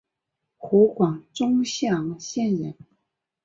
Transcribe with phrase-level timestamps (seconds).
[0.57, 2.75] 湖广钟祥县人。